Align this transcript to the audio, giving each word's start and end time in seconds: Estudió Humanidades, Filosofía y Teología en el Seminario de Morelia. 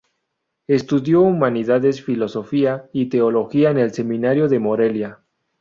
Estudió 0.65 1.21
Humanidades, 1.21 2.01
Filosofía 2.01 2.89
y 2.91 3.05
Teología 3.09 3.69
en 3.69 3.77
el 3.77 3.93
Seminario 3.93 4.47
de 4.49 4.57
Morelia. 4.57 5.19